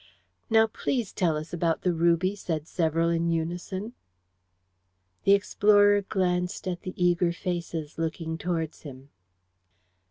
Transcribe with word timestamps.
"Now, 0.49 0.65
please, 0.65 1.13
tell 1.13 1.37
us 1.37 1.53
about 1.53 1.83
the 1.83 1.93
ruby," 1.93 2.35
said 2.35 2.65
several 2.67 3.09
in 3.11 3.29
unison. 3.29 3.93
The 5.25 5.33
explorer 5.33 6.01
glanced 6.01 6.67
at 6.67 6.81
the 6.81 6.93
eager 6.97 7.31
faces 7.31 7.99
looking 7.99 8.39
towards 8.39 8.81
him. 8.81 9.09